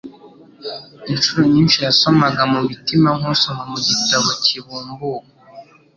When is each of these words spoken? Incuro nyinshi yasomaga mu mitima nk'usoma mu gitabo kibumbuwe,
Incuro 1.11 1.41
nyinshi 1.53 1.77
yasomaga 1.87 2.41
mu 2.51 2.59
mitima 2.69 3.07
nk'usoma 3.17 3.63
mu 3.71 3.77
gitabo 3.87 4.27
kibumbuwe, 4.43 5.25